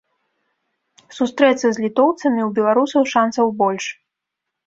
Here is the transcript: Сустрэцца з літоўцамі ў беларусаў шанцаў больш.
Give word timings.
Сустрэцца 1.17 1.67
з 1.75 1.83
літоўцамі 1.85 2.41
ў 2.47 2.49
беларусаў 2.59 3.03
шанцаў 3.13 3.47
больш. 3.61 3.85